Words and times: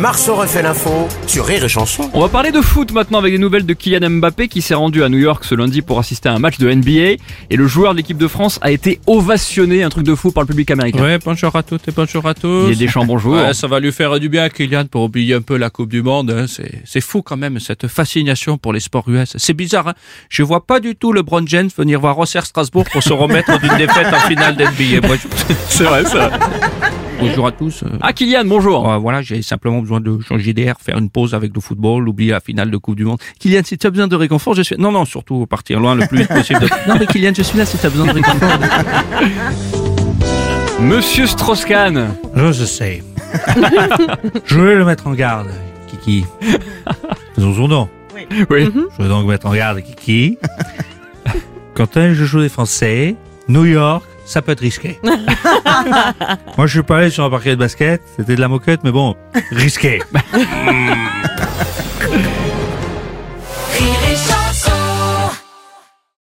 Marceau 0.00 0.34
refait 0.34 0.62
l'info 0.62 1.08
sur 1.26 1.44
Rire 1.44 1.62
et 1.62 1.68
Chanson. 1.68 2.08
On 2.14 2.20
va 2.22 2.28
parler 2.28 2.52
de 2.52 2.62
foot 2.62 2.90
maintenant 2.92 3.18
avec 3.18 3.34
des 3.34 3.38
nouvelles 3.38 3.66
de 3.66 3.74
Kylian 3.74 4.08
Mbappé 4.08 4.48
qui 4.48 4.62
s'est 4.62 4.72
rendu 4.74 5.04
à 5.04 5.10
New 5.10 5.18
York 5.18 5.44
ce 5.44 5.54
lundi 5.54 5.82
pour 5.82 5.98
assister 5.98 6.30
à 6.30 6.32
un 6.32 6.38
match 6.38 6.56
de 6.56 6.72
NBA 6.72 6.90
et 7.50 7.56
le 7.56 7.66
joueur 7.66 7.92
de 7.92 7.98
l'équipe 7.98 8.16
de 8.16 8.26
France 8.26 8.58
a 8.62 8.70
été 8.70 8.98
ovationné, 9.06 9.82
un 9.82 9.90
truc 9.90 10.04
de 10.06 10.14
fou 10.14 10.30
par 10.32 10.44
le 10.44 10.46
public 10.46 10.70
américain. 10.70 11.02
Ouais, 11.02 11.18
bonjour 11.22 11.54
à 11.54 11.62
toutes 11.62 11.86
et 11.86 11.92
bonjour 11.94 12.26
à 12.26 12.32
tous. 12.32 12.68
Il 12.68 12.70
y 12.70 12.76
a 12.76 12.78
des 12.78 12.88
champs 12.88 13.04
bonjour. 13.04 13.34
Ouais, 13.34 13.52
ça 13.52 13.66
va 13.66 13.78
lui 13.78 13.92
faire 13.92 14.18
du 14.18 14.30
bien, 14.30 14.48
Kylian, 14.48 14.86
pour 14.86 15.02
oublier 15.02 15.34
un 15.34 15.42
peu 15.42 15.58
la 15.58 15.68
Coupe 15.68 15.90
du 15.90 16.00
Monde. 16.02 16.30
hein. 16.30 16.46
C'est, 16.48 16.80
c'est 16.86 17.02
fou 17.02 17.20
quand 17.20 17.36
même, 17.36 17.60
cette 17.60 17.86
fascination 17.86 18.56
pour 18.56 18.72
les 18.72 18.80
sports 18.80 19.04
US. 19.08 19.34
C'est 19.36 19.52
bizarre, 19.54 19.88
hein. 19.88 19.94
Je 20.30 20.42
vois 20.42 20.64
pas 20.66 20.80
du 20.80 20.96
tout 20.96 21.12
LeBron 21.12 21.42
James 21.46 21.68
venir 21.76 22.00
voir 22.00 22.18
Auxerre 22.18 22.46
Strasbourg 22.46 22.84
pour 22.90 23.02
se 23.02 23.12
remettre 23.12 23.60
d'une 23.60 23.76
défaite 23.76 24.06
en 24.14 24.20
finale 24.28 24.56
d'NBA. 24.56 25.06
Moi, 25.06 25.16
je- 25.16 25.54
C'est 25.68 25.84
vrai 25.84 26.04
ça. 26.06 26.30
Bonjour 27.20 27.46
à 27.46 27.52
tous. 27.52 27.84
Ah 28.00 28.12
Kylian, 28.12 28.44
bonjour. 28.46 28.90
euh, 28.90 28.98
voilà, 28.98 29.22
j'ai 29.22 29.42
simplement 29.42 29.80
besoin 29.80 30.00
de 30.00 30.18
changer 30.20 30.52
d'air, 30.54 30.76
faire 30.80 30.98
une 30.98 31.10
pause 31.10 31.34
avec 31.34 31.54
le 31.54 31.60
football, 31.60 32.08
oublier 32.08 32.30
la 32.32 32.40
finale 32.40 32.70
de 32.70 32.76
Coupe 32.76 32.96
du 32.96 33.04
Monde. 33.04 33.18
Kylian, 33.38 33.60
si 33.64 33.76
tu 33.78 33.86
as 33.86 33.90
besoin 33.90 34.08
de 34.08 34.16
réconfort, 34.16 34.54
je 34.54 34.62
suis... 34.62 34.76
Non, 34.78 34.92
non, 34.92 35.04
surtout 35.04 35.46
partir 35.46 35.80
loin 35.80 35.94
le 35.94 36.06
plus 36.06 36.18
vite 36.18 36.28
possible. 36.28 36.60
de- 36.60 36.68
Non, 36.88 36.96
mais 36.98 37.06
Kylian, 37.06 37.32
je 37.36 37.42
suis 37.42 37.58
là 37.58 37.66
si 37.66 37.78
tu 37.78 37.86
as 37.86 37.90
besoin 37.90 38.06
de 38.06 38.12
réconfort. 38.12 38.48
Monsieur 40.80 41.26
Strauss-Kahn. 41.26 42.08
Je, 42.34 42.52
je 42.52 42.64
sais. 42.64 43.02
je 44.46 44.58
vais 44.60 44.74
le 44.76 44.84
mettre 44.84 45.06
en 45.06 45.12
garde, 45.12 45.48
Kiki. 45.88 46.24
Faisons 47.34 47.54
son 47.54 47.68
nom. 47.68 47.88
Oui. 48.50 48.68
Je 48.98 49.02
vais 49.02 49.08
donc 49.08 49.26
mettre 49.26 49.46
en 49.46 49.54
garde 49.54 49.80
Kiki. 49.82 50.38
Quand 51.74 51.88
je 51.94 52.12
joue 52.24 52.40
des 52.40 52.48
Français, 52.48 53.14
New 53.48 53.64
York, 53.66 54.04
ça 54.30 54.42
peut 54.42 54.52
être 54.52 54.60
risqué. 54.60 55.00
Moi, 56.56 56.66
je 56.66 56.72
suis 56.72 56.82
pas 56.82 56.98
allé 56.98 57.10
sur 57.10 57.24
un 57.24 57.30
parquet 57.30 57.50
de 57.50 57.56
basket, 57.56 58.00
c'était 58.16 58.36
de 58.36 58.40
la 58.40 58.48
moquette, 58.48 58.80
mais 58.84 58.92
bon, 58.92 59.16
risqué. 59.50 60.00